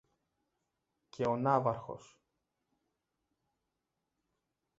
Και 1.09 1.23
ο 1.27 1.35
ναύαρχος. 1.37 2.21